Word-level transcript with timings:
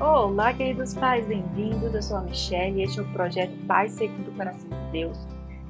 Olá, 0.00 0.52
queridos 0.52 0.94
pais, 0.94 1.26
bem-vindos. 1.26 1.94
Eu 1.94 2.02
sou 2.02 2.16
a 2.16 2.22
Michelle 2.22 2.80
e 2.80 2.82
este 2.82 2.98
é 2.98 3.02
o 3.02 3.12
projeto 3.12 3.52
Pai 3.66 3.88
Segundo 3.88 4.30
o 4.30 4.34
Coração 4.34 4.68
de 4.68 4.90
Deus. 4.90 5.18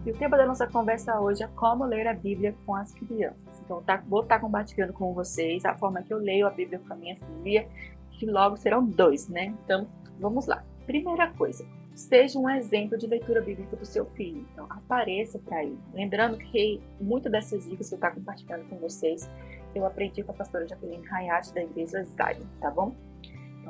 E 0.07 0.11
o 0.11 0.17
tema 0.17 0.37
da 0.37 0.47
nossa 0.47 0.67
conversa 0.67 1.21
hoje 1.21 1.43
é 1.43 1.49
como 1.49 1.85
ler 1.85 2.07
a 2.07 2.15
Bíblia 2.15 2.55
com 2.65 2.75
as 2.75 2.93
crianças. 2.93 3.61
Então, 3.65 3.83
tá, 3.83 4.03
vou 4.09 4.23
estar 4.23 4.41
compartilhando 4.41 4.93
com 4.93 5.13
vocês 5.13 5.65
a 5.65 5.75
forma 5.75 6.03
que 6.03 6.15
eu 6.15 6.19
leio 6.19 6.47
a 6.47 6.51
Bíblia 6.51 6.81
com 6.87 6.93
a 6.93 6.97
minha 6.97 7.17
filha, 7.43 7.69
que 8.13 8.25
logo 8.25 8.57
serão 8.57 8.85
dois, 8.85 9.29
né? 9.29 9.55
Então, 9.65 9.87
vamos 10.19 10.47
lá. 10.47 10.65
Primeira 10.87 11.31
coisa, 11.33 11.67
seja 11.95 12.39
um 12.39 12.49
exemplo 12.49 12.97
de 12.97 13.07
leitura 13.07 13.43
bíblica 13.43 13.77
para 13.77 13.83
o 13.83 13.87
seu 13.87 14.07
filho. 14.07 14.47
Então, 14.53 14.67
apareça 14.71 15.39
para 15.39 15.63
ele. 15.63 15.79
Lembrando 15.93 16.39
que 16.39 16.81
muitas 17.01 17.31
dessas 17.31 17.65
dicas 17.69 17.89
que 17.89 17.95
eu 17.95 17.99
estou 17.99 18.11
compartilhando 18.11 18.69
com 18.69 18.77
vocês, 18.79 19.29
eu 19.75 19.85
aprendi 19.85 20.23
com 20.23 20.33
a 20.33 20.35
pastora 20.35 20.67
Jacqueline 20.67 21.07
Hayat 21.09 21.53
da 21.53 21.63
Igreja 21.63 22.03
Zion, 22.05 22.47
tá 22.61 22.71
bom? 22.71 22.95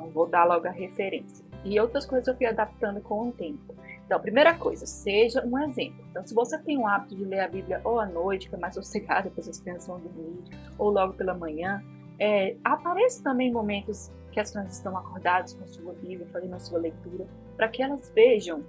Então, 0.03 0.09
vou 0.11 0.27
dar 0.27 0.43
logo 0.43 0.67
a 0.67 0.71
referência. 0.71 1.45
E 1.63 1.79
outras 1.79 2.05
coisas 2.05 2.27
eu 2.27 2.35
fui 2.35 2.45
adaptando 2.45 2.99
com 3.01 3.29
o 3.29 3.31
tempo. 3.31 3.73
Então, 4.05 4.19
primeira 4.19 4.53
coisa, 4.53 4.85
seja 4.85 5.45
um 5.45 5.57
exemplo. 5.59 6.03
Então, 6.11 6.25
se 6.25 6.35
você 6.35 6.57
tem 6.57 6.77
o 6.77 6.85
hábito 6.85 7.15
de 7.15 7.23
ler 7.23 7.39
a 7.39 7.47
Bíblia 7.47 7.79
ou 7.83 7.99
à 7.99 8.05
noite, 8.05 8.49
que 8.49 8.55
é 8.55 8.57
mais 8.57 8.75
sossegado, 8.75 9.29
depois 9.29 9.47
as 9.47 9.59
crianças 9.59 9.87
vão 9.87 9.99
dormir, 9.99 10.43
ou 10.77 10.89
logo 10.89 11.13
pela 11.13 11.33
manhã, 11.33 11.81
é, 12.19 12.55
apareça 12.63 13.23
também 13.23 13.51
momentos 13.51 14.11
que 14.31 14.39
as 14.39 14.51
crianças 14.51 14.77
estão 14.77 14.97
acordadas 14.97 15.53
com 15.53 15.63
a 15.63 15.67
sua 15.67 15.93
Bíblia, 15.93 16.27
fazendo 16.31 16.55
a 16.55 16.59
sua 16.59 16.79
leitura, 16.79 17.25
para 17.55 17.67
que 17.69 17.81
elas 17.81 18.11
vejam 18.13 18.63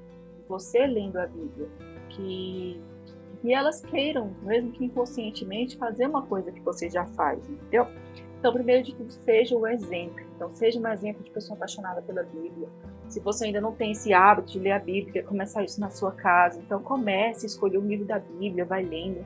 você 0.49 0.87
lendo 0.87 1.17
a 1.17 1.27
Bíblia, 1.27 1.69
que 2.11 2.81
e 3.43 3.53
elas 3.53 3.83
queiram, 3.83 4.35
mesmo 4.43 4.73
que 4.73 4.87
inconscientemente, 4.87 5.77
fazer 5.77 6.07
uma 6.07 6.23
coisa 6.23 6.51
que 6.51 6.61
você 6.61 6.89
já 6.89 7.05
faz, 7.05 7.47
entendeu? 7.47 7.87
Então, 8.39 8.51
primeiro 8.55 8.83
de 8.83 8.95
tudo, 8.95 9.11
seja 9.11 9.55
o 9.55 9.67
exemplo. 9.67 10.24
Então, 10.35 10.53
seja 10.53 10.81
um 10.81 10.89
exemplo 10.89 11.23
de 11.23 11.31
pessoa 11.31 11.57
apaixonada 11.57 12.03
pela 12.03 12.23
Bíblia. 12.23 12.69
Se 13.09 13.21
você 13.21 13.47
ainda 13.47 13.61
não 13.61 13.73
tem 13.73 13.93
esse 13.93 14.13
hábito 14.13 14.53
de 14.53 14.59
ler 14.59 14.73
a 14.73 14.79
Bíblia, 14.79 15.23
começar 15.23 15.63
isso 15.63 15.81
na 15.81 15.91
sua 15.91 16.13
casa, 16.13 16.59
então 16.59 16.83
comece 16.83 17.47
a 17.47 17.49
escolher 17.49 17.79
um 17.79 17.87
livro 17.87 18.05
da 18.05 18.19
Bíblia, 18.19 18.65
vai 18.65 18.83
lendo. 18.83 19.25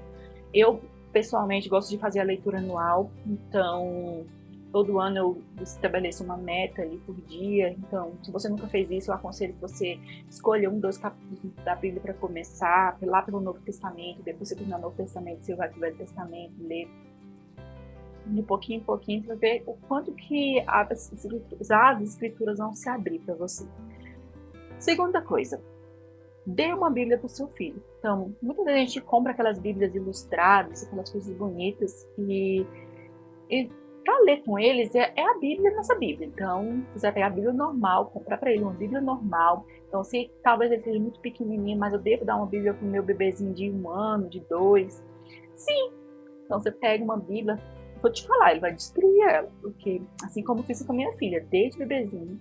Eu, 0.52 0.80
pessoalmente, 1.12 1.68
gosto 1.68 1.90
de 1.90 1.98
fazer 1.98 2.20
a 2.20 2.24
leitura 2.24 2.58
anual, 2.58 3.10
então 3.26 4.26
todo 4.70 4.98
ano 4.98 5.16
eu 5.16 5.42
estabeleço 5.62 6.22
uma 6.22 6.36
meta 6.36 6.82
ali 6.82 6.98
por 6.98 7.14
dia. 7.22 7.70
Então, 7.70 8.12
se 8.22 8.30
você 8.30 8.48
nunca 8.48 8.66
fez 8.66 8.90
isso, 8.90 9.10
eu 9.10 9.14
aconselho 9.14 9.54
que 9.54 9.60
você 9.60 9.98
escolha 10.28 10.70
um, 10.70 10.78
dois 10.78 10.98
capítulos 10.98 11.54
da 11.64 11.74
Bíblia 11.74 12.00
para 12.00 12.14
começar, 12.14 12.96
lá 13.02 13.22
pelo 13.22 13.40
Novo 13.40 13.60
Testamento, 13.60 14.22
depois 14.22 14.48
você 14.48 14.54
terminar 14.54 14.78
o 14.78 14.82
Novo 14.82 14.96
Testamento, 14.96 15.42
você 15.42 15.54
vai 15.54 15.68
para 15.68 15.76
o 15.76 15.80
Velho 15.80 15.96
Testamento, 15.96 16.52
ler 16.60 16.88
de 18.28 18.42
pouquinho 18.42 18.80
em 18.80 18.84
pouquinho 18.84 19.22
para 19.22 19.34
ver 19.34 19.62
o 19.66 19.74
quanto 19.88 20.12
que 20.12 20.62
as 20.66 21.12
escrituras, 21.12 21.70
as 21.70 22.02
escrituras 22.02 22.58
vão 22.58 22.74
se 22.74 22.88
abrir 22.88 23.18
para 23.20 23.34
você. 23.34 23.66
Segunda 24.78 25.20
coisa, 25.20 25.60
dê 26.46 26.72
uma 26.72 26.90
Bíblia 26.90 27.18
para 27.18 27.26
o 27.26 27.30
seu 27.30 27.48
filho. 27.48 27.82
Então, 27.98 28.34
muita 28.40 28.72
gente 28.72 29.00
compra 29.00 29.32
aquelas 29.32 29.58
Bíblias 29.58 29.94
ilustradas, 29.94 30.84
aquelas 30.84 31.10
coisas 31.10 31.34
bonitas 31.36 32.06
e, 32.18 32.64
e 33.50 33.68
para 34.04 34.18
ler 34.20 34.42
com 34.42 34.58
eles 34.58 34.94
é, 34.94 35.12
é, 35.14 35.22
a 35.22 35.38
Bíblia 35.38 35.74
nossa 35.76 35.94
Bíblia. 35.94 36.26
Então, 36.26 36.82
você 36.94 37.06
vai 37.06 37.12
pegar 37.12 37.26
a 37.26 37.30
Bíblia 37.30 37.52
normal, 37.52 38.06
comprar 38.06 38.38
para 38.38 38.50
ele 38.50 38.62
uma 38.62 38.72
Bíblia 38.72 39.00
normal. 39.02 39.66
Então, 39.86 40.02
se 40.02 40.30
talvez 40.42 40.72
ele 40.72 40.82
seja 40.82 40.98
muito 40.98 41.20
pequenininho, 41.20 41.78
mas 41.78 41.92
eu 41.92 41.98
devo 41.98 42.24
dar 42.24 42.36
uma 42.36 42.46
Bíblia 42.46 42.72
para 42.72 42.86
o 42.86 42.88
meu 42.88 43.02
bebezinho 43.02 43.52
de 43.52 43.70
um 43.70 43.90
ano, 43.90 44.28
de 44.30 44.40
dois. 44.40 45.04
Sim. 45.54 45.92
Então, 46.46 46.58
você 46.58 46.70
pega 46.70 47.04
uma 47.04 47.18
Bíblia, 47.18 47.58
vou 48.00 48.12
te 48.12 48.26
falar, 48.26 48.52
ele 48.52 48.60
vai 48.60 48.72
destruir 48.72 49.22
ela, 49.28 49.48
porque 49.60 50.02
assim 50.22 50.42
como 50.42 50.60
eu 50.60 50.64
fiz 50.64 50.82
com 50.82 50.92
a 50.92 50.96
minha 50.96 51.12
filha, 51.12 51.44
desde 51.50 51.78
bebezinho, 51.78 52.40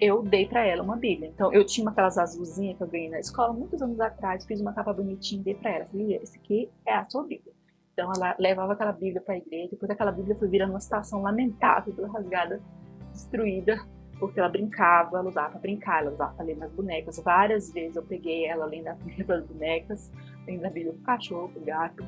eu 0.00 0.22
dei 0.22 0.46
para 0.46 0.64
ela 0.64 0.82
uma 0.82 0.96
Bíblia. 0.96 1.30
Então, 1.30 1.52
eu 1.52 1.64
tinha 1.64 1.88
aquelas 1.88 2.18
azulzinhas 2.18 2.76
que 2.76 2.82
eu 2.82 2.86
ganhei 2.86 3.08
na 3.08 3.18
escola 3.18 3.52
muitos 3.52 3.80
anos 3.80 3.98
atrás, 4.00 4.44
fiz 4.44 4.60
uma 4.60 4.72
capa 4.72 4.92
bonitinha 4.92 5.40
e 5.40 5.44
dei 5.44 5.54
para 5.54 5.70
ela. 5.70 5.86
Falei, 5.86 6.16
esse 6.16 6.38
aqui 6.38 6.70
é 6.84 6.94
a 6.94 7.04
sua 7.04 7.22
Bíblia. 7.22 7.54
Então, 7.92 8.12
ela 8.14 8.36
levava 8.38 8.74
aquela 8.74 8.92
Bíblia 8.92 9.22
para 9.22 9.34
a 9.34 9.38
igreja, 9.38 9.70
depois 9.70 9.90
aquela 9.90 10.12
Bíblia 10.12 10.36
foi 10.36 10.48
virando 10.48 10.70
uma 10.70 10.80
situação 10.80 11.22
lamentável, 11.22 11.94
toda 11.94 12.08
rasgada, 12.08 12.60
destruída, 13.10 13.80
porque 14.18 14.38
ela 14.38 14.50
brincava, 14.50 15.18
ela 15.18 15.28
usava 15.28 15.50
para 15.50 15.60
brincar, 15.60 16.02
ela 16.02 16.12
usava 16.12 16.34
para 16.34 16.44
ler 16.44 16.56
nas 16.56 16.70
bonecas. 16.72 17.18
Várias 17.18 17.72
vezes 17.72 17.96
eu 17.96 18.02
peguei 18.02 18.46
ela 18.46 18.66
lendo 18.66 18.88
a 18.88 18.94
Bíblia 18.94 19.24
as 19.36 19.46
bonecas, 19.46 20.12
lendo 20.46 20.64
a 20.64 20.70
Bíblia 20.70 20.92
para 20.92 21.00
o 21.00 21.04
cachorro, 21.04 21.48
para 21.48 21.62
o 21.62 21.64
gato. 21.64 22.04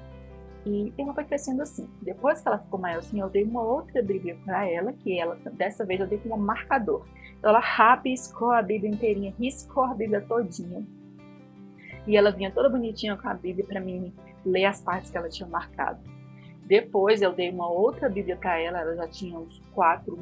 E 0.66 0.92
ela 0.98 1.14
foi 1.14 1.24
crescendo 1.24 1.62
assim. 1.62 1.88
Depois 2.02 2.40
que 2.40 2.48
ela 2.48 2.58
ficou 2.58 2.78
maior 2.78 2.98
assim, 2.98 3.20
eu 3.20 3.28
dei 3.28 3.44
uma 3.44 3.62
outra 3.62 4.02
Bíblia 4.02 4.36
para 4.44 4.68
ela, 4.68 4.92
que 4.92 5.18
ela, 5.18 5.36
dessa 5.52 5.84
vez 5.84 6.00
eu 6.00 6.06
dei 6.06 6.18
com 6.18 6.34
um 6.34 6.36
marcador. 6.36 7.06
Então 7.38 7.50
ela 7.50 7.60
rabiscou 7.60 8.50
a 8.50 8.60
Bíblia 8.62 8.90
inteirinha, 8.90 9.34
riscou 9.38 9.84
a 9.84 9.94
Bíblia 9.94 10.20
todinha. 10.20 10.84
E 12.06 12.16
ela 12.16 12.30
vinha 12.30 12.50
toda 12.50 12.68
bonitinha 12.68 13.16
com 13.16 13.28
a 13.28 13.34
Bíblia 13.34 13.66
para 13.66 13.80
mim 13.80 14.12
ler 14.44 14.64
as 14.64 14.80
partes 14.80 15.10
que 15.10 15.16
ela 15.16 15.28
tinha 15.28 15.48
marcado. 15.48 16.00
Depois 16.64 17.22
eu 17.22 17.32
dei 17.32 17.50
uma 17.50 17.68
outra 17.70 18.08
Bíblia 18.08 18.36
para 18.36 18.58
ela, 18.58 18.80
ela 18.80 18.94
já 18.94 19.08
tinha 19.08 19.38
uns 19.38 19.62
quatro 19.74 20.18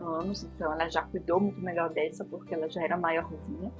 anos, 0.00 0.44
então 0.44 0.72
ela 0.72 0.88
já 0.88 1.02
cuidou 1.02 1.40
muito 1.40 1.60
melhor 1.60 1.88
dessa, 1.90 2.24
porque 2.24 2.52
ela 2.52 2.68
já 2.68 2.82
era 2.82 2.96
maiorzinha. 2.96 3.72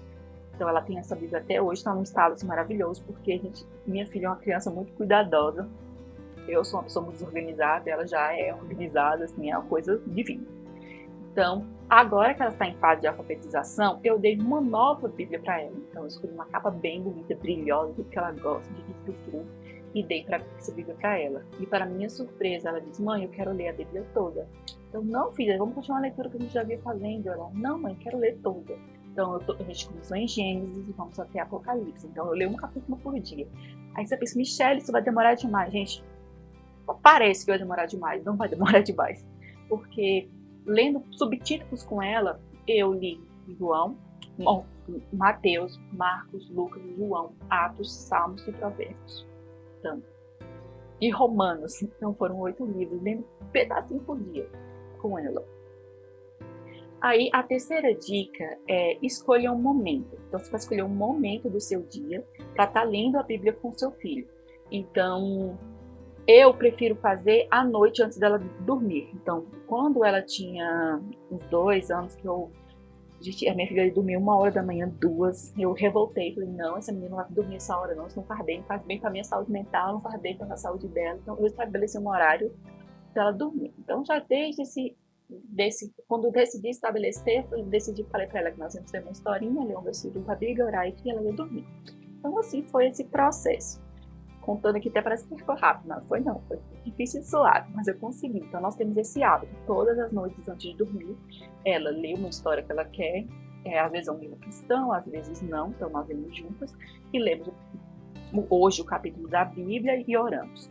Então 0.55 0.69
ela 0.69 0.81
tem 0.81 0.99
essa 0.99 1.15
Bíblia 1.15 1.41
até 1.41 1.61
hoje, 1.61 1.81
está 1.81 1.95
num 1.95 2.03
estado 2.03 2.35
maravilhoso, 2.47 3.05
porque 3.05 3.37
gente, 3.39 3.67
minha 3.87 4.07
filha 4.07 4.27
é 4.27 4.29
uma 4.31 4.37
criança 4.37 4.71
muito 4.71 4.93
cuidadosa, 4.95 5.69
eu 6.49 6.65
sou 6.65 6.79
uma 6.79 6.85
pessoa 6.85 7.05
muito 7.05 7.19
desorganizada, 7.19 7.91
ela 7.91 8.07
já 8.07 8.33
é 8.37 8.55
organizada, 8.55 9.25
assim, 9.25 9.51
é 9.51 9.57
uma 9.57 9.67
coisa 9.67 10.01
divina. 10.07 10.45
Então, 11.37 11.67
agora 11.87 12.33
que 12.33 12.41
ela 12.41 12.51
está 12.51 12.67
em 12.67 12.75
fase 12.77 13.03
de 13.03 13.07
alfabetização, 13.07 14.01
eu 14.03 14.19
dei 14.19 14.39
uma 14.39 14.59
nova 14.59 15.07
Bíblia 15.07 15.39
para 15.39 15.61
ela. 15.61 15.77
Então, 15.91 16.03
eu 16.03 16.09
escolhi 16.09 16.33
uma 16.33 16.47
capa 16.47 16.71
bem 16.71 17.03
bonita, 17.03 17.35
brilhosa, 17.35 17.93
do 17.93 18.05
que 18.05 18.19
ela 18.19 18.33
gosta, 18.33 18.73
de 18.73 18.81
estrutura, 18.91 19.45
e 19.95 20.03
dei 20.03 20.25
para 20.25 20.41
essa 20.59 20.73
Bíblia 20.73 20.95
para 20.95 21.19
ela. 21.19 21.45
E 21.61 21.67
para 21.67 21.85
minha 21.85 22.09
surpresa, 22.09 22.71
ela 22.71 22.81
disse: 22.81 23.03
Mãe, 23.03 23.25
eu 23.25 23.29
quero 23.29 23.53
ler 23.53 23.69
a 23.69 23.73
Bíblia 23.75 24.03
toda. 24.15 24.49
Então, 24.89 25.03
não, 25.03 25.31
filha, 25.33 25.59
vamos 25.59 25.75
continuar 25.75 25.99
a 25.99 26.03
leitura 26.03 26.31
que 26.31 26.39
a 26.39 26.41
gente 26.41 26.55
já 26.55 26.63
vinha 26.63 26.79
fazendo. 26.79 27.29
Ela: 27.29 27.51
Não, 27.53 27.79
mãe, 27.79 27.95
quero 27.97 28.17
ler 28.17 28.39
toda. 28.43 28.75
Então, 29.13 29.39
tô, 29.41 29.53
a 29.55 29.63
gente 29.63 29.89
começou 29.89 30.17
em 30.17 30.27
Gênesis 30.27 30.89
e 30.89 30.93
vamos 30.93 31.21
até 31.21 31.41
Apocalipse. 31.41 32.07
Então, 32.07 32.27
eu 32.29 32.33
leio 32.33 32.51
um 32.51 32.57
capítulo 32.57 32.97
por 32.97 33.19
dia. 33.21 33.47
Aí 33.95 34.07
você 34.07 34.17
pensa: 34.17 34.39
Michelle, 34.39 34.79
isso 34.79 34.91
vai 34.91 35.03
demorar 35.03 35.35
demais. 35.35 35.71
Gente, 35.71 36.03
parece 36.95 37.45
que 37.45 37.51
vai 37.51 37.59
demorar 37.59 37.87
demais, 37.87 38.25
não 38.25 38.37
vai 38.37 38.49
demorar 38.49 38.81
demais. 38.85 39.27
Porque 39.69 40.29
lendo 40.65 41.03
subtítulos 41.13 41.83
com 41.83 42.03
ela, 42.03 42.41
eu 42.67 42.93
li 42.93 43.21
João, 43.59 43.97
Mateus, 45.13 45.81
Marcos, 45.93 46.49
Lucas, 46.51 46.83
João, 46.97 47.33
Atos, 47.49 47.93
Salmos 47.93 48.47
e 48.47 48.53
Provérbios. 48.53 49.27
Então, 49.79 50.03
e 51.01 51.11
Romanos. 51.11 51.83
Então 51.83 52.15
foram 52.15 52.39
oito 52.41 52.65
livros, 52.65 53.03
lendo 53.03 53.25
um 53.41 53.47
pedacinho 53.47 54.01
por 54.01 54.19
dia 54.19 54.49
com 55.01 55.19
ela. 55.19 55.45
Aí 57.01 57.29
a 57.33 57.43
terceira 57.43 57.95
dica 57.95 58.59
é 58.69 58.99
escolha 59.03 59.53
um 59.53 59.61
momento. 59.61 60.19
Então 60.27 60.41
você 60.41 60.51
vai 60.51 60.59
escolher 60.59 60.83
um 60.83 60.89
momento 60.89 61.49
do 61.49 61.61
seu 61.61 61.83
dia 61.83 62.27
para 62.55 62.65
estar 62.65 62.81
tá 62.81 62.83
lendo 62.83 63.19
a 63.19 63.23
Bíblia 63.23 63.53
com 63.53 63.71
seu 63.73 63.93
filho. 63.93 64.27
Então 64.71 65.59
eu 66.27 66.53
prefiro 66.53 66.97
fazer 66.97 67.47
à 67.51 67.65
noite 67.65 68.03
antes 68.03 68.19
dela 68.19 68.39
dormir. 68.61 69.11
Então, 69.15 69.47
quando 69.67 70.05
ela 70.05 70.21
tinha 70.21 71.01
uns 71.31 71.47
dois 71.47 71.91
anos 71.91 72.15
que 72.17 72.27
eu 72.27 72.51
a 73.49 73.55
minha 73.55 73.67
filha 73.67 73.93
dormiu 73.93 74.21
uma 74.21 74.37
hora 74.37 74.53
da 74.53 74.63
manhã, 74.63 74.89
duas. 75.01 75.53
Eu 75.59 75.73
revoltei, 75.73 76.35
falei, 76.35 76.51
não, 76.51 76.77
essa 76.77 76.93
menina 76.93 77.11
não 77.11 77.17
vai 77.17 77.27
dormir 77.31 77.57
essa 77.57 77.77
hora, 77.77 77.95
não. 77.95 78.07
Isso 78.07 78.21
não 78.21 78.27
faz 78.27 78.45
bem, 78.45 78.63
faz 78.65 78.83
bem 78.83 79.01
para 79.01 79.11
minha 79.11 79.25
saúde 79.25 79.51
mental, 79.51 79.95
não 79.95 80.01
faz 80.03 80.21
bem 80.21 80.37
para 80.37 80.53
a 80.53 80.57
saúde 80.57 80.87
dela. 80.89 81.19
Então, 81.23 81.37
eu 81.39 81.47
estabeleci 81.47 81.99
um 81.99 82.09
horário 82.09 82.55
para 83.13 83.23
ela 83.23 83.33
dormir. 83.33 83.73
Então, 83.79 84.05
já 84.05 84.19
desde 84.19 84.63
esse, 84.63 84.95
desse, 85.29 85.93
quando 86.07 86.27
eu 86.27 86.31
decidi 86.31 86.69
estabelecer, 86.69 87.47
eu 87.51 87.65
decidi, 87.65 88.05
falei 88.05 88.27
para 88.27 88.41
ela 88.41 88.51
que 88.51 88.59
nós 88.59 88.75
íamos 88.75 88.91
ter 88.91 89.01
uma 89.01 89.13
historinha, 89.13 89.65
ler 89.65 89.79
um 89.79 89.83
versículo 89.83 90.23
para 90.23 90.37
briga, 90.37 90.65
orar 90.65 90.87
e 90.87 90.93
que 90.93 91.11
ela 91.11 91.23
ia 91.23 91.33
dormir. 91.33 91.67
Então, 92.19 92.39
assim 92.39 92.63
foi 92.65 92.89
esse 92.89 93.05
processo 93.05 93.86
contando 94.47 94.77
aqui 94.77 94.89
até 94.89 95.03
parece 95.03 95.27
que 95.27 95.37
ficou 95.37 95.57
rápido. 95.57 95.89
Não, 95.89 96.01
foi 96.03 96.21
não, 96.21 96.41
foi 96.47 96.59
difícil 96.85 97.21
e 97.21 97.25
suave, 97.25 97.69
mas 97.75 97.89
eu 97.89 97.99
consegui. 97.99 98.39
Então 98.39 98.61
nós 98.61 98.77
temos 98.77 98.97
esse 98.97 99.23
hábito, 99.23 99.53
todas 99.67 99.99
as 99.99 100.13
noites 100.13 100.49
antes 100.49 100.71
de 100.71 100.77
dormir, 100.77 101.17
ela 101.65 101.91
lê 101.91 102.15
uma 102.15 102.29
história 102.29 102.63
que 102.63 102.71
ela 102.71 102.85
quer, 102.85 103.27
é, 103.65 103.81
às 103.81 103.91
vezes 103.91 104.07
é 104.07 104.13
um 104.13 104.19
livro 104.19 104.37
cristão, 104.37 104.93
às 104.93 105.07
vezes 105.07 105.43
não, 105.43 105.71
então 105.71 105.91
nós 105.91 106.07
lemos 106.07 106.35
juntas 106.37 106.73
e 107.13 107.19
lemos 107.19 107.51
hoje 108.49 108.81
o 108.81 108.85
capítulo 108.85 109.29
da 109.29 109.45
Bíblia 109.45 110.03
e 110.07 110.17
oramos. 110.17 110.71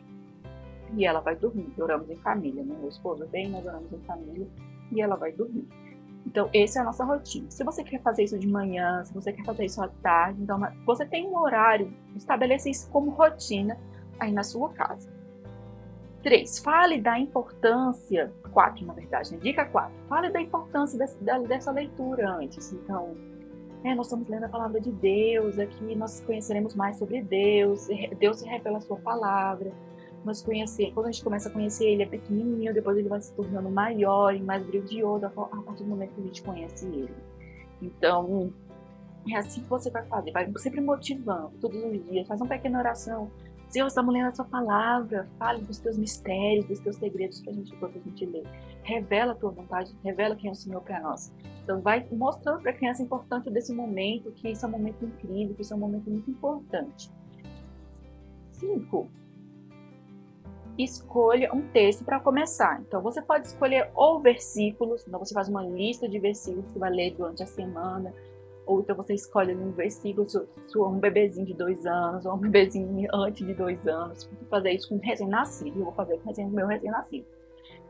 E 0.95 1.05
ela 1.05 1.19
vai 1.19 1.35
dormir, 1.35 1.73
oramos 1.77 2.09
em 2.09 2.15
família, 2.15 2.63
né? 2.63 2.75
Meu 2.79 2.87
esposo 2.87 3.27
bem, 3.27 3.49
nós 3.49 3.65
oramos 3.65 3.91
em 3.91 3.99
família 3.99 4.47
e 4.91 5.01
ela 5.01 5.17
vai 5.17 5.33
dormir. 5.33 5.67
Então, 6.25 6.49
essa 6.53 6.79
é 6.79 6.81
a 6.81 6.85
nossa 6.85 7.03
rotina. 7.03 7.49
Se 7.49 7.63
você 7.63 7.83
quer 7.83 8.01
fazer 8.01 8.23
isso 8.23 8.37
de 8.37 8.47
manhã, 8.47 9.03
se 9.05 9.13
você 9.13 9.31
quer 9.31 9.45
fazer 9.45 9.65
isso 9.65 9.81
à 9.81 9.87
tarde, 9.87 10.41
então 10.41 10.59
você 10.85 11.05
tem 11.05 11.27
um 11.27 11.37
horário, 11.37 11.93
estabeleça 12.15 12.69
isso 12.69 12.89
como 12.89 13.11
rotina 13.11 13.77
aí 14.19 14.31
na 14.31 14.43
sua 14.43 14.69
casa. 14.69 15.13
3. 16.23 16.59
Fale 16.59 16.99
da 16.99 17.19
importância. 17.19 18.33
4, 18.51 18.85
na 18.85 18.93
verdade, 18.93 19.33
né? 19.33 19.39
Dica 19.39 19.63
4. 19.65 19.91
Fale 20.09 20.31
da 20.31 20.41
importância 20.41 20.97
dessa, 20.97 21.17
dessa 21.47 21.71
leitura 21.71 22.31
antes. 22.31 22.73
Então, 22.73 23.15
é, 23.83 23.93
nós 23.93 24.07
estamos 24.07 24.27
lendo 24.27 24.45
a 24.45 24.49
palavra 24.49 24.81
de 24.81 24.91
Deus, 24.91 25.59
aqui 25.59 25.95
nós 25.95 26.19
conheceremos 26.21 26.73
mais 26.73 26.97
sobre 26.97 27.21
Deus, 27.21 27.87
Deus 28.17 28.39
se 28.39 28.47
revela 28.47 28.79
a 28.79 28.81
sua 28.81 28.97
palavra. 28.97 29.71
Nós 30.25 30.41
conhecer, 30.41 30.91
quando 30.93 31.07
a 31.07 31.11
gente 31.11 31.23
começa 31.23 31.47
a 31.47 31.51
conhecer 31.51 31.85
ele 31.85 32.03
é 32.03 32.05
pequenininho, 32.05 32.73
depois 32.73 32.97
ele 32.97 33.07
vai 33.07 33.21
se 33.21 33.31
tornando 33.33 33.69
maior 33.69 34.35
e 34.35 34.41
mais 34.41 34.65
brilhoso 34.65 35.25
a 35.25 35.29
partir 35.29 35.83
do 35.83 35.89
momento 35.89 36.15
que 36.15 36.21
a 36.21 36.23
gente 36.23 36.41
conhece 36.41 36.87
ele. 36.87 37.13
Então, 37.81 38.51
é 39.29 39.37
assim 39.37 39.61
que 39.61 39.69
você 39.69 39.91
vai 39.91 40.03
fazer, 40.07 40.31
vai 40.31 40.51
sempre 40.57 40.81
motivando 40.81 41.51
todos 41.61 41.77
os 41.77 42.09
dias, 42.09 42.27
faz 42.27 42.41
uma 42.41 42.49
pequena 42.49 42.79
oração, 42.79 43.29
Senhor, 43.69 43.87
estamos 43.87 44.13
lendo 44.13 44.27
a 44.27 44.31
sua 44.31 44.45
palavra. 44.45 45.27
Fale 45.37 45.61
dos 45.63 45.79
teus 45.79 45.97
mistérios, 45.97 46.65
dos 46.65 46.79
teus 46.79 46.95
segredos 46.95 47.41
para 47.41 47.51
a 47.51 47.55
gente, 47.55 47.73
enquanto 47.73 47.97
a 47.97 48.01
gente 48.01 48.25
lê. 48.25 48.43
Revela 48.83 49.33
a 49.33 49.35
tua 49.35 49.51
vontade, 49.51 49.93
revela 50.03 50.35
quem 50.35 50.49
é 50.49 50.53
o 50.53 50.55
Senhor 50.55 50.81
para 50.81 51.01
nós. 51.01 51.33
Então, 51.63 51.81
vai 51.81 52.07
mostrando 52.11 52.61
para 52.61 52.71
a 52.71 52.73
criança 52.73 53.01
a 53.01 53.05
importância 53.05 53.51
desse 53.51 53.73
momento, 53.73 54.31
que 54.31 54.49
isso 54.49 54.65
é 54.65 54.69
um 54.69 54.71
momento 54.71 55.03
incrível, 55.03 55.55
que 55.55 55.61
isso 55.61 55.73
é 55.73 55.75
um 55.75 55.79
momento 55.79 56.09
muito 56.09 56.29
importante. 56.29 57.11
Cinco. 58.51 59.09
Escolha 60.77 61.53
um 61.53 61.61
texto 61.69 62.03
para 62.03 62.19
começar. 62.19 62.81
Então, 62.81 63.01
você 63.01 63.21
pode 63.21 63.47
escolher 63.47 63.89
ou 63.95 64.19
versículos, 64.19 65.07
então 65.07 65.19
você 65.19 65.33
faz 65.33 65.47
uma 65.47 65.63
lista 65.63 66.07
de 66.07 66.19
versículos 66.19 66.71
que 66.71 66.79
vai 66.79 66.91
ler 66.91 67.11
durante 67.15 67.43
a 67.43 67.45
semana 67.45 68.13
ou 68.65 68.79
então 68.81 68.95
você 68.95 69.13
escolhe 69.13 69.55
um 69.55 69.71
versículo, 69.71 70.27
se 70.27 70.39
um 70.75 70.99
bebezinho 70.99 71.45
de 71.45 71.53
dois 71.53 71.85
anos, 71.85 72.25
ou 72.25 72.33
um 72.33 72.37
bebezinho 72.37 73.07
antes 73.13 73.45
de 73.45 73.53
dois 73.53 73.87
anos, 73.87 74.27
fazer 74.49 74.71
isso 74.71 74.89
com 74.89 74.97
recém-nascido. 74.97 75.79
Eu 75.79 75.85
vou 75.85 75.93
fazer 75.93 76.19
com 76.19 76.31
o 76.31 76.49
meu 76.49 76.67
recém-nascido. 76.67 77.25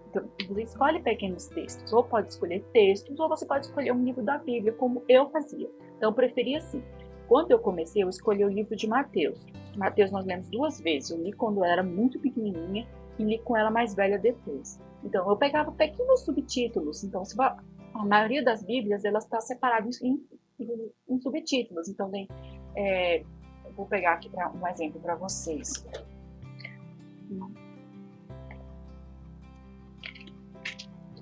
Então, 0.09 0.23
você 0.47 0.63
escolhe 0.63 1.01
pequenos 1.01 1.47
textos, 1.47 1.91
ou 1.91 2.03
pode 2.03 2.29
escolher 2.29 2.63
textos, 2.73 3.19
ou 3.19 3.29
você 3.29 3.45
pode 3.45 3.65
escolher 3.65 3.91
um 3.91 4.03
livro 4.03 4.23
da 4.23 4.37
Bíblia, 4.37 4.73
como 4.73 5.03
eu 5.07 5.29
fazia. 5.29 5.69
Então, 5.97 6.09
eu 6.09 6.13
preferia 6.13 6.57
assim. 6.57 6.83
Quando 7.27 7.51
eu 7.51 7.59
comecei, 7.59 8.03
eu 8.03 8.09
escolhi 8.09 8.43
o 8.45 8.49
livro 8.49 8.75
de 8.75 8.87
Mateus. 8.87 9.45
Mateus 9.75 10.11
nós 10.11 10.25
lemos 10.25 10.49
duas 10.49 10.79
vezes. 10.79 11.09
Eu 11.09 11.21
li 11.21 11.33
quando 11.33 11.63
era 11.63 11.83
muito 11.83 12.19
pequenininha 12.19 12.87
e 13.17 13.23
li 13.23 13.39
com 13.39 13.57
ela 13.57 13.71
mais 13.71 13.95
velha 13.95 14.19
depois. 14.19 14.79
Então, 15.03 15.27
eu 15.29 15.35
pegava 15.35 15.71
pequenos 15.71 16.21
subtítulos. 16.21 17.03
Então, 17.03 17.23
a 17.93 18.05
maioria 18.05 18.43
das 18.43 18.63
Bíblias, 18.63 19.03
elas 19.05 19.23
está 19.23 19.39
separada 19.41 19.87
em 20.03 20.19
em 21.09 21.19
subtítulos. 21.19 21.89
Então, 21.89 22.09
tem, 22.09 22.27
é, 22.75 23.23
vou 23.75 23.85
pegar 23.85 24.13
aqui 24.13 24.29
pra, 24.29 24.51
um 24.51 24.67
exemplo 24.67 24.99
para 25.01 25.15
vocês. 25.15 25.85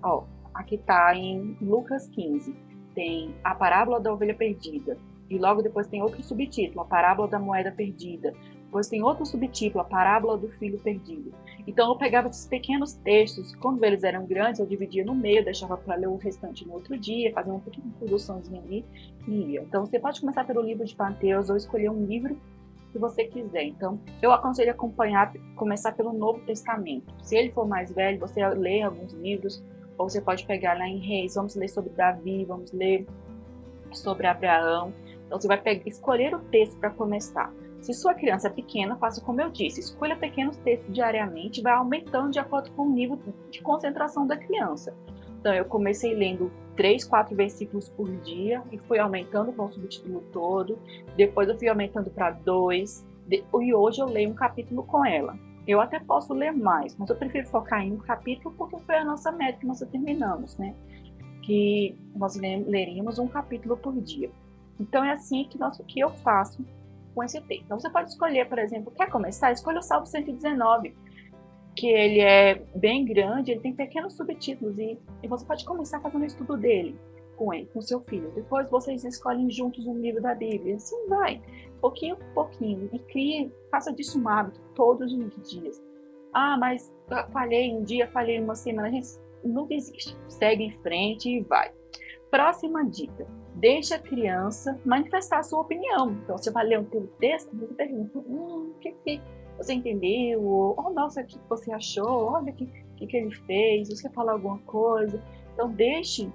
Ó, 0.04 0.26
aqui 0.54 0.76
está 0.76 1.16
em 1.16 1.58
Lucas 1.62 2.08
15. 2.10 2.56
Tem 2.94 3.34
a 3.44 3.56
parábola 3.56 4.00
da 4.00 4.14
ovelha 4.14 4.36
perdida. 4.36 4.98
E 5.30 5.38
logo 5.38 5.62
depois 5.62 5.88
tem 5.88 6.02
outro 6.02 6.22
subtítulo, 6.24 6.82
a 6.82 6.86
parábola 6.86 7.28
da 7.28 7.40
moeda 7.40 7.72
perdida. 7.72 8.34
Depois 8.66 8.88
tem 8.88 9.04
outro 9.04 9.26
subtítulo, 9.26 9.82
a 9.82 9.86
parábola 9.86 10.38
do 10.38 10.50
filho 10.50 10.80
perdido. 10.80 11.34
Então 11.68 11.90
eu 11.90 11.96
pegava 11.96 12.28
esses 12.28 12.48
pequenos 12.48 12.94
textos, 12.94 13.56
quando 13.56 13.84
eles 13.84 14.04
eram 14.04 14.26
grandes, 14.26 14.60
eu 14.60 14.66
dividia 14.66 15.06
no 15.06 15.14
meio, 15.14 15.44
deixava 15.44 15.78
para 15.78 15.96
ler 15.96 16.08
o 16.08 16.18
restante 16.18 16.66
no 16.68 16.74
outro 16.74 16.98
dia, 16.98 17.32
fazia 17.34 17.54
uma 17.54 17.62
pequena 17.62 17.88
introduçãozinha 17.88 18.62
ali 18.62 18.86
e 19.28 19.52
ia. 19.52 19.62
Então 19.62 19.86
você 19.86 20.00
pode 20.00 20.20
começar 20.20 20.44
pelo 20.44 20.62
livro 20.62 20.84
de 20.86 20.98
Mateus 20.98 21.50
ou 21.50 21.56
escolher 21.56 21.90
um 21.90 22.06
livro 22.06 22.36
que 22.94 23.00
você 23.00 23.26
quiser. 23.26 23.64
Então, 23.64 24.00
eu 24.22 24.32
aconselho 24.32 24.72
acompanhar, 24.72 25.34
começar 25.56 25.92
pelo 25.94 26.14
Novo 26.14 26.40
Testamento. 26.42 27.12
Se 27.24 27.36
ele 27.36 27.52
for 27.52 27.68
mais 27.68 27.92
velho, 27.92 28.20
você 28.20 28.48
lê 28.50 28.84
alguns 28.84 29.14
livros, 29.14 29.64
ou 29.98 30.08
você 30.08 30.22
pode 30.22 30.46
pegar 30.46 30.78
lá 30.78 30.88
em 30.88 31.00
Reis, 31.00 31.36
vamos 31.36 31.56
ler 31.56 31.68
sobre 31.68 31.92
Davi, 31.92 32.46
vamos 32.46 32.72
ler 32.72 33.06
sobre 33.92 34.28
Abraão. 34.28 34.94
Então, 35.26 35.40
você 35.40 35.48
vai 35.48 35.60
pegar, 35.60 35.88
escolher 35.88 36.36
o 36.36 36.40
texto 36.40 36.80
para 36.80 36.90
começar. 36.90 37.54
Se 37.82 37.94
sua 37.94 38.14
criança 38.14 38.48
é 38.48 38.52
pequena, 38.52 38.96
faça 38.96 39.20
como 39.22 39.42
eu 39.42 39.50
disse, 39.50 39.80
escolha 39.80 40.16
pequenos 40.16 40.56
textos 40.58 40.94
diariamente 40.94 41.62
vai 41.62 41.74
aumentando 41.74 42.32
de 42.32 42.40
acordo 42.40 42.72
com 42.72 42.84
o 42.84 42.90
nível 42.90 43.20
de 43.52 43.62
concentração 43.62 44.26
da 44.26 44.38
criança. 44.38 44.96
Então, 45.40 45.54
eu 45.54 45.66
comecei 45.66 46.16
lendo 46.16 46.50
três, 46.76 47.04
quatro 47.04 47.36
versículos 47.36 47.90
por 47.90 48.10
dia 48.22 48.64
e 48.72 48.78
fui 48.78 49.00
aumentando 49.00 49.52
com 49.52 49.66
o 49.66 49.70
subtítulo 49.70 50.22
todo. 50.32 50.80
Depois 51.18 51.50
eu 51.50 51.58
fui 51.58 51.68
aumentando 51.68 52.10
para 52.10 52.32
dois. 52.32 53.06
E 53.30 53.74
hoje 53.74 54.02
eu 54.02 54.08
leio 54.08 54.30
um 54.30 54.34
capítulo 54.34 54.84
com 54.84 55.06
ela. 55.06 55.38
Eu 55.66 55.80
até 55.80 56.00
posso 56.00 56.34
ler 56.34 56.52
mais, 56.52 56.96
mas 56.98 57.10
eu 57.10 57.16
prefiro 57.16 57.48
focar 57.48 57.82
em 57.82 57.94
um 57.94 57.98
capítulo 57.98 58.54
porque 58.58 58.78
foi 58.80 58.96
a 58.96 59.06
nossa 59.06 59.32
meta 59.32 59.60
que 59.60 59.66
nós 59.66 59.80
terminamos, 59.80 60.58
né? 60.58 60.76
Que 61.42 61.98
nós 62.16 62.36
leríamos 62.36 63.18
um 63.18 63.28
capítulo 63.28 63.78
por 63.78 63.94
dia. 64.02 64.30
Então 64.84 65.04
é 65.04 65.12
assim 65.12 65.46
que, 65.46 65.58
nós, 65.58 65.78
que 65.88 66.00
eu 66.00 66.10
faço 66.10 66.64
com 67.16 67.24
esse 67.24 67.40
texto. 67.42 67.64
Então 67.64 67.80
você 67.80 67.90
pode 67.90 68.10
escolher, 68.10 68.48
por 68.48 68.60
exemplo, 68.60 68.92
quer 68.92 69.10
começar? 69.10 69.52
Escolha 69.52 69.80
o 69.80 69.82
Salmo 69.82 70.06
119, 70.06 70.96
que 71.76 71.88
ele 71.88 72.20
é 72.20 72.62
bem 72.76 73.06
grande, 73.06 73.52
ele 73.52 73.62
tem 73.62 73.74
pequenos 73.74 74.14
subtítulos 74.16 74.78
e, 74.78 75.00
e 75.22 75.28
você 75.28 75.46
pode 75.46 75.64
começar 75.66 76.00
fazendo 76.02 76.24
o 76.24 76.26
estudo 76.26 76.58
dele 76.58 77.00
com 77.38 77.54
ele, 77.54 77.66
com 77.74 77.82
seu 77.82 78.02
filho. 78.02 78.32
Depois 78.36 78.70
vocês 78.70 79.04
escolhem 79.06 79.50
juntos 79.50 79.88
um 79.88 79.98
livro 79.98 80.22
da 80.22 80.36
Bíblia. 80.36 80.76
Assim 80.76 81.08
vai, 81.08 81.42
pouquinho 81.80 82.18
por 82.18 82.28
pouquinho. 82.34 82.90
E 82.92 83.00
crie, 83.00 83.52
faça 83.72 83.92
disso 83.94 84.22
um 84.22 84.28
hábito 84.28 84.60
todos 84.76 85.14
os 85.14 85.50
dias. 85.50 85.82
Ah, 86.34 86.58
mas 86.58 86.94
falhei 87.32 87.74
um 87.74 87.84
dia, 87.84 88.08
falhei 88.08 88.40
uma 88.40 88.56
semana. 88.56 88.90
A 88.90 88.92
gente 88.92 89.08
não. 89.44 89.68
Segue 90.28 90.64
em 90.64 90.72
frente 90.82 91.30
e 91.30 91.42
vai. 91.42 91.72
Próxima 92.30 92.84
dica 92.86 93.28
deixa 93.56 93.96
a 93.96 94.00
criança 94.00 94.80
manifestar 94.86 95.40
a 95.40 95.44
sua 95.44 95.62
opinião. 95.62 96.12
Então, 96.24 96.38
você 96.38 96.52
vai 96.52 96.66
ler 96.66 96.84
teu 96.86 97.08
texto, 97.20 97.56
você 97.56 97.74
pergunta, 97.74 98.20
hum, 98.20 98.74
o 98.76 98.80
que, 98.80 98.92
que 98.92 99.22
você 99.58 99.74
entendeu? 99.74 100.44
Ou, 100.44 100.76
oh, 100.78 100.90
nossa, 100.90 101.22
o 101.22 101.26
que 101.26 101.40
você 101.50 101.72
achou? 101.72 102.34
Olha 102.34 102.52
o 102.52 102.56
que, 102.56 102.66
que, 102.98 103.08
que 103.08 103.18
ele 103.18 103.32
fez, 103.32 103.90
você 103.90 104.10
falar 104.10 104.34
alguma 104.34 104.60
coisa? 104.60 105.22
Então, 105.54 105.72
deixe 105.72 106.30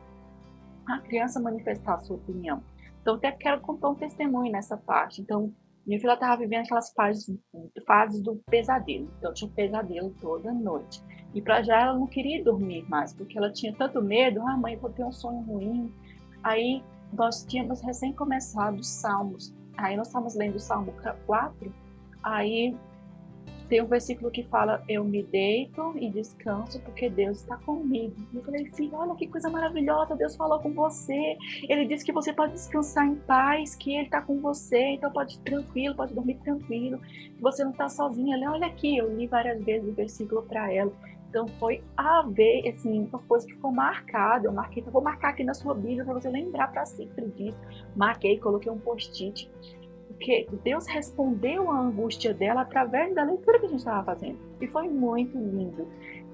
a 0.86 0.98
criança 1.00 1.40
manifestar 1.40 1.94
a 1.94 2.00
sua 2.00 2.16
opinião. 2.16 2.62
Então, 3.02 3.16
até 3.16 3.32
quero 3.32 3.60
contar 3.60 3.90
um 3.90 3.94
testemunho 3.94 4.52
nessa 4.52 4.76
parte. 4.76 5.20
Então, 5.20 5.52
minha 5.86 5.98
filha 5.98 6.12
estava 6.12 6.36
vivendo 6.36 6.64
aquelas 6.64 6.92
fases, 6.92 7.34
fases 7.86 8.20
do 8.22 8.36
pesadelo. 8.50 9.08
Então, 9.18 9.32
tinha 9.32 9.50
um 9.50 9.54
pesadelo 9.54 10.14
toda 10.20 10.52
noite. 10.52 11.02
E 11.34 11.42
para 11.42 11.62
já 11.62 11.80
ela 11.80 11.94
não 11.98 12.06
queria 12.06 12.42
dormir 12.42 12.88
mais, 12.88 13.12
porque 13.12 13.36
ela 13.36 13.52
tinha 13.52 13.74
tanto 13.74 14.00
medo. 14.00 14.40
Ah, 14.46 14.56
mãe, 14.56 14.76
vou 14.76 14.90
ter 14.90 15.04
um 15.04 15.12
sonho 15.12 15.40
ruim. 15.40 15.92
Aí 16.42 16.82
nós 17.12 17.44
tínhamos 17.44 17.80
recém 17.80 18.12
começado 18.12 18.78
os 18.78 18.88
Salmos. 18.88 19.54
Aí 19.76 19.96
nós 19.96 20.08
estávamos 20.08 20.34
lendo 20.34 20.56
o 20.56 20.60
Salmo 20.60 20.92
4, 21.26 21.72
aí 22.22 22.76
tem 23.68 23.82
um 23.82 23.86
versículo 23.86 24.30
que 24.30 24.42
fala: 24.42 24.82
Eu 24.88 25.04
me 25.04 25.22
deito 25.22 25.94
e 25.96 26.10
descanso 26.10 26.80
porque 26.80 27.08
Deus 27.08 27.40
está 27.40 27.56
comigo. 27.58 28.16
Eu 28.34 28.42
falei, 28.42 28.64
filho, 28.72 28.94
olha 28.94 29.14
que 29.14 29.26
coisa 29.26 29.50
maravilhosa, 29.50 30.16
Deus 30.16 30.34
falou 30.34 30.58
com 30.58 30.72
você. 30.72 31.36
Ele 31.68 31.86
disse 31.86 32.04
que 32.04 32.12
você 32.12 32.32
pode 32.32 32.54
descansar 32.54 33.06
em 33.06 33.14
paz, 33.14 33.74
que 33.76 33.94
Ele 33.94 34.04
está 34.04 34.22
com 34.22 34.40
você, 34.40 34.94
então 34.94 35.10
pode 35.10 35.36
ir 35.36 35.40
tranquilo, 35.40 35.94
pode 35.94 36.14
dormir 36.14 36.38
tranquilo, 36.38 36.98
que 36.98 37.40
você 37.40 37.62
não 37.62 37.72
está 37.72 37.88
sozinha. 37.88 38.38
Olha 38.50 38.66
aqui, 38.66 38.96
eu 38.96 39.14
li 39.14 39.26
várias 39.26 39.62
vezes 39.62 39.88
o 39.88 39.92
versículo 39.92 40.42
para 40.42 40.72
ela. 40.72 40.92
Então 41.28 41.46
foi 41.58 41.82
a 41.96 42.22
ver, 42.22 42.68
assim, 42.68 43.06
uma 43.12 43.18
coisa 43.20 43.46
que 43.46 43.52
ficou 43.52 43.70
marcada. 43.70 44.46
Eu 44.46 44.52
marquei, 44.52 44.80
então 44.80 44.92
vou 44.92 45.02
marcar 45.02 45.30
aqui 45.30 45.44
na 45.44 45.54
sua 45.54 45.74
Bíblia 45.74 46.04
para 46.04 46.14
você 46.14 46.28
lembrar 46.30 46.68
para 46.68 46.86
sempre 46.86 47.26
disso. 47.28 47.60
Marquei, 47.94 48.38
coloquei 48.38 48.72
um 48.72 48.78
post-it. 48.78 49.50
Porque 50.08 50.48
Deus 50.64 50.86
respondeu 50.86 51.70
a 51.70 51.78
angústia 51.78 52.32
dela 52.32 52.62
através 52.62 53.14
da 53.14 53.22
leitura 53.22 53.60
que 53.60 53.66
a 53.66 53.68
gente 53.68 53.78
estava 53.78 54.04
fazendo. 54.04 54.38
E 54.60 54.66
foi 54.66 54.88
muito 54.88 55.36
lindo. 55.36 55.86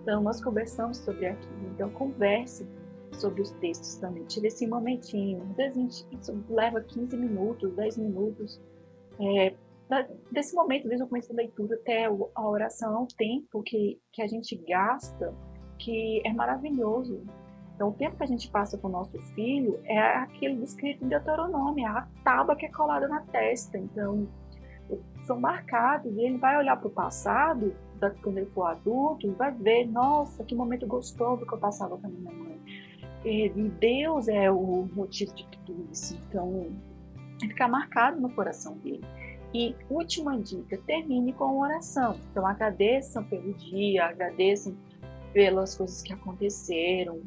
Então 0.03 0.23
nós 0.23 0.43
conversamos 0.43 0.99
sobre 0.99 1.27
aquilo. 1.27 1.71
Então 1.75 1.91
converse 1.91 2.67
sobre 3.13 3.43
os 3.43 3.51
textos 3.53 3.97
também. 3.97 4.25
Tire 4.25 4.47
esse 4.47 4.67
momentinho. 4.67 5.43
Às 5.51 5.57
vezes 5.57 5.77
a 5.77 5.81
gente, 5.81 6.07
isso 6.13 6.45
leva 6.49 6.81
15 6.81 7.17
minutos, 7.17 7.73
10 7.73 7.99
minutos. 7.99 8.61
É, 9.21 9.55
desse 10.31 10.55
momento, 10.55 10.89
desde 10.89 11.05
o 11.05 11.09
começo 11.09 11.29
da 11.29 11.37
leitura 11.37 11.75
até 11.75 12.07
a 12.07 12.49
oração, 12.49 12.95
é 12.95 12.99
um 12.99 13.07
tempo 13.07 13.63
que, 13.63 14.01
que 14.13 14.23
a 14.23 14.27
gente 14.27 14.57
gasta 14.57 15.35
que 15.79 16.23
é 16.25 16.33
maravilhoso. 16.33 17.23
Então, 17.75 17.89
o 17.89 17.93
tempo 17.93 18.17
que 18.17 18.23
a 18.23 18.27
gente 18.27 18.49
passa 18.51 18.79
com 18.79 18.87
o 18.89 18.91
nosso 18.91 19.19
filho 19.35 19.81
é 19.85 19.99
aquele 19.99 20.57
descrito 20.57 21.05
em 21.05 21.09
Deuteronômio, 21.09 21.87
a 21.87 22.07
tábua 22.23 22.55
que 22.55 22.67
é 22.67 22.71
colada 22.71 23.09
na 23.09 23.21
testa. 23.23 23.77
Então, 23.77 24.29
são 25.25 25.41
marcados 25.41 26.13
e 26.17 26.21
ele 26.21 26.39
vai 26.39 26.57
olhar 26.57 26.77
para 26.77 26.89
o 26.89 26.91
passado, 26.91 27.75
quando 28.23 28.39
ele 28.39 28.51
for 28.51 28.67
adulto, 28.67 29.27
e 29.27 29.31
vai 29.31 29.51
ver, 29.51 29.87
nossa, 29.87 30.45
que 30.45 30.55
momento 30.55 30.87
gostoso 30.87 31.45
que 31.45 31.53
eu 31.53 31.59
passava 31.59 31.97
com 31.97 32.07
a 32.07 32.11
minha 32.11 32.33
mãe. 32.33 32.61
E 33.25 33.49
Deus 33.49 34.29
é 34.29 34.51
o 34.51 34.87
motivo 34.95 35.35
de 35.35 35.47
tudo 35.49 35.89
isso. 35.91 36.17
Então, 36.29 36.71
ficar 37.41 37.69
marcado 37.69 38.21
no 38.21 38.31
coração 38.31 38.77
dele. 38.79 39.05
E 39.55 39.77
última 39.89 40.37
dica, 40.37 40.77
termine 40.85 41.33
com 41.33 41.61
oração. 41.61 42.19
Então 42.31 42.45
agradeçam 42.45 43.23
pelo 43.23 43.55
dia, 43.55 44.07
agradeçam 44.07 44.77
pelas 45.33 45.77
coisas 45.77 46.03
que 46.03 46.13
aconteceram, 46.13 47.23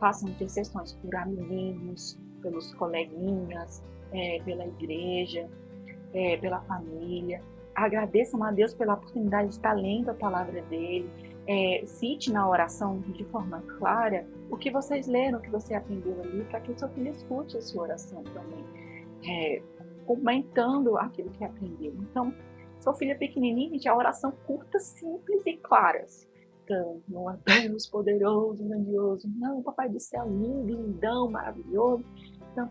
façam 0.00 0.28
intercessões 0.28 0.92
por 0.94 1.14
amigos, 1.14 2.18
pelos 2.42 2.74
coleguinhas, 2.74 3.80
é, 4.12 4.40
pela 4.44 4.66
igreja, 4.66 5.48
é, 6.12 6.36
pela 6.38 6.60
família. 6.62 7.40
Agradeçam 7.76 8.42
a 8.42 8.50
Deus 8.50 8.74
pela 8.74 8.94
oportunidade 8.94 9.50
de 9.50 9.54
estar 9.54 9.72
lendo 9.72 10.10
a 10.10 10.14
palavra 10.14 10.60
dele. 10.62 11.08
É, 11.46 11.82
cite 11.86 12.32
na 12.32 12.46
oração 12.48 12.98
de 13.00 13.24
forma 13.26 13.62
clara 13.78 14.26
o 14.50 14.56
que 14.56 14.70
vocês 14.70 15.06
leram, 15.06 15.38
o 15.38 15.42
que 15.42 15.48
você 15.48 15.74
aprendeu 15.74 16.20
ali, 16.22 16.44
para 16.44 16.60
que 16.60 16.72
o 16.72 16.78
seu 16.78 16.88
filho 16.88 17.08
escute 17.08 17.56
a 17.56 17.62
sua 17.62 17.84
oração 17.84 18.22
também, 18.24 18.64
é, 19.24 19.62
comentando 20.08 20.96
aquilo 20.96 21.28
que 21.30 21.44
aprendeu. 21.44 21.94
Então, 22.00 22.32
seu 22.80 22.94
filho 22.94 23.12
é 23.12 23.14
pequenininho, 23.14 23.72
gente, 23.72 23.86
a 23.86 23.94
oração 23.94 24.32
curta, 24.46 24.80
simples 24.80 25.44
e 25.44 25.58
claras. 25.58 26.26
Então, 26.64 27.02
não 27.06 27.30
é 27.30 27.36
Deus 27.44 27.86
poderoso, 27.86 28.64
grandioso, 28.64 29.28
não, 29.36 29.62
Papai 29.62 29.90
do 29.90 30.00
céu, 30.00 30.26
lindo, 30.26 30.64
lindão, 30.66 31.30
maravilhoso. 31.30 32.02
Então, 32.52 32.70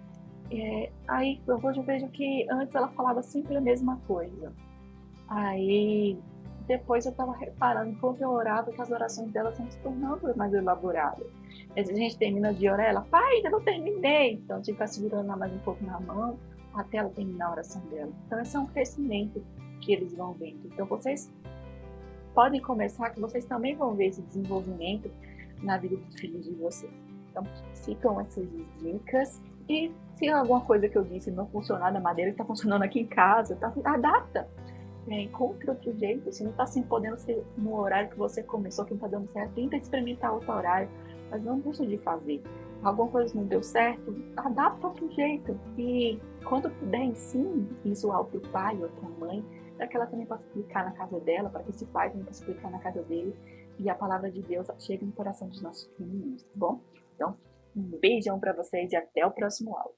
é, 0.52 0.92
aí 1.08 1.40
hoje 1.48 1.80
eu 1.80 1.84
vejo 1.84 2.08
que 2.10 2.48
antes 2.50 2.74
ela 2.74 2.88
falava 2.90 3.22
sempre 3.22 3.56
a 3.56 3.62
mesma 3.62 4.02
coisa. 4.08 4.52
Aí 5.28 6.18
depois 6.68 7.06
eu 7.06 7.12
estava 7.12 7.34
reparando, 7.34 7.92
enquanto 7.92 8.22
eu 8.22 8.30
orava, 8.30 8.72
que 8.72 8.82
as 8.82 8.90
orações 8.90 9.32
dela 9.32 9.52
estão 9.52 9.70
se 9.70 9.78
tornando 9.80 10.36
mais 10.36 10.54
elaboradas. 10.54 11.28
Às 11.70 11.88
vezes 11.88 11.96
a 11.96 12.00
gente 12.00 12.18
termina 12.18 12.54
de 12.54 12.68
orar, 12.68 12.88
ela, 12.88 13.02
pai, 13.02 13.36
ainda 13.36 13.52
não 13.52 13.62
terminei. 13.62 14.34
Então, 14.34 14.62
tinha 14.62 14.74
que 14.76 14.84
ficar 14.84 14.88
segurando 14.88 15.38
mais 15.38 15.54
um 15.54 15.60
pouco 15.60 15.84
na 15.86 16.00
mão 16.00 16.38
até 16.80 16.98
ela 16.98 17.10
terminar 17.10 17.48
a 17.48 17.52
oração 17.52 17.82
dela. 17.88 18.12
Então, 18.26 18.40
esse 18.40 18.56
é 18.56 18.60
um 18.60 18.66
crescimento 18.68 19.44
que 19.82 19.94
eles 19.94 20.14
vão 20.14 20.34
vendo. 20.34 20.60
Então, 20.66 20.86
vocês 20.86 21.32
podem 22.34 22.62
começar, 22.62 23.10
que 23.10 23.20
vocês 23.20 23.46
também 23.46 23.76
vão 23.76 23.96
ver 23.96 24.08
esse 24.08 24.22
desenvolvimento 24.22 25.10
na 25.62 25.78
vida 25.78 25.96
dos 25.96 26.20
filhos 26.20 26.46
de 26.46 26.54
vocês. 26.56 26.92
Então, 27.32 27.44
ficam 27.86 28.20
essas 28.22 28.48
dicas. 28.80 29.42
E 29.68 29.92
se 30.16 30.30
alguma 30.30 30.62
coisa 30.62 30.88
que 30.88 30.98
eu 30.98 31.04
disse 31.04 31.32
não 31.32 31.48
funcionar 31.48 31.92
da 31.92 32.00
maneira 32.00 32.32
que 32.32 32.36
está 32.36 32.46
funcionando 32.46 32.84
aqui 32.84 33.00
em 33.00 33.08
casa, 33.08 33.56
tá, 33.56 33.74
adapta 33.84 34.48
é, 35.10 35.22
encontre 35.22 35.70
outro 35.70 35.98
jeito. 35.98 36.32
Se 36.32 36.44
não 36.44 36.52
está 36.52 36.64
assim 36.64 36.84
podendo 36.84 37.18
ser 37.18 37.44
no 37.58 37.80
horário 37.80 38.10
que 38.10 38.18
você 38.18 38.44
começou, 38.44 38.86
que 38.86 38.92
não 38.92 38.98
está 38.98 39.08
dando 39.08 39.28
certo, 39.32 39.54
tenta 39.54 39.78
experimentar 39.78 40.34
outro 40.34 40.52
horário, 40.52 40.90
mas 41.30 41.44
não 41.44 41.60
deixa 41.60 41.86
de 41.86 41.98
fazer. 41.98 42.42
Alguma 42.84 43.10
coisa 43.10 43.36
não 43.36 43.46
deu 43.46 43.64
certo, 43.64 44.16
adapta 44.38 44.88
outro 44.88 45.10
jeito. 45.12 45.60
E 45.78 46.20
quando 46.48 46.70
puder, 46.70 47.04
ensine 47.04 47.68
visual 47.84 48.26
para 48.26 48.38
o 48.38 48.42
pai 48.50 48.82
ou 48.82 48.90
para 48.90 49.08
a 49.08 49.12
mãe, 49.12 49.46
para 49.76 49.88
que 49.88 49.96
ela 49.98 50.06
também 50.06 50.26
possa 50.26 50.46
explicar 50.46 50.86
na 50.86 50.92
casa 50.92 51.20
dela, 51.20 51.50
para 51.50 51.64
que 51.64 51.72
esse 51.72 51.86
pai 51.86 52.10
também 52.10 52.26
possa 52.26 52.42
explicar 52.42 52.72
na 52.72 52.80
casa 52.80 53.02
dele. 53.04 53.36
E 53.80 53.90
a 53.90 53.96
palavra 53.96 54.32
de 54.32 54.42
Deus 54.42 54.68
chegue 54.80 55.06
no 55.06 55.12
coração 55.12 55.48
dos 55.48 55.62
nossos 55.62 55.90
meninos, 56.00 56.44
tá 56.44 56.52
bom? 56.56 56.82
Então, 57.16 57.38
um 57.76 57.98
beijão 58.00 58.40
para 58.40 58.54
vocês 58.54 58.92
e 58.92 58.96
até 58.96 59.26
o 59.26 59.32
próximo 59.32 59.76
áudio. 59.76 59.96